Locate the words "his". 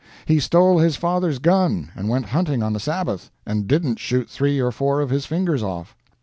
0.79-0.95, 5.11-5.27